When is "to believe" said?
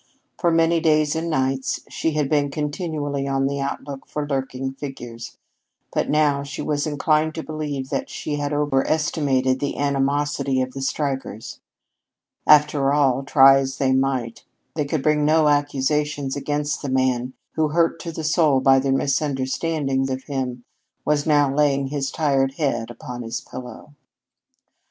7.35-7.91